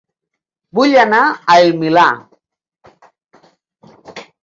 [0.79, 2.07] Vull anar a El Milà